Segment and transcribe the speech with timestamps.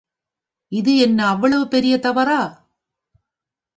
[0.71, 2.41] இது என்ன அவ்வளவு பெரிய தவறா?